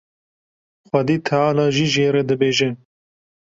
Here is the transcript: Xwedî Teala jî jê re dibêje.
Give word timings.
Xwedî 0.87 1.17
Teala 1.27 1.65
jî 1.75 1.85
jê 1.93 2.07
re 2.13 2.23
dibêje. 2.29 2.69